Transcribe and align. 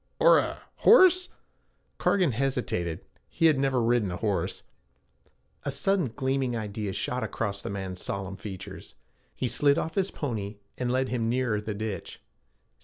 'Or 0.19 0.39
a 0.39 0.59
horse?' 0.77 1.29
Cargan 1.99 2.31
hesitated. 2.31 3.05
He 3.29 3.45
had 3.45 3.59
never 3.59 3.79
ridden 3.83 4.11
a 4.11 4.17
horse. 4.17 4.63
A 5.63 5.69
sudden 5.69 6.07
gleaming 6.15 6.57
idea 6.57 6.91
shot 6.91 7.23
across 7.23 7.61
the 7.61 7.69
man's 7.69 8.01
solemn 8.01 8.37
features. 8.37 8.95
He 9.35 9.47
slid 9.47 9.77
off 9.77 9.93
his 9.93 10.09
pony 10.09 10.55
and 10.75 10.89
led 10.91 11.09
him 11.09 11.29
nearer 11.29 11.61
the 11.61 11.75
ditch. 11.75 12.19